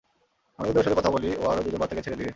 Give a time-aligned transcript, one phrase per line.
[0.59, 2.29] আমি যদি ওর সাথে কথা বলি, ও আরও দুজন বাচ্চাকে ছেড়ে দিবে।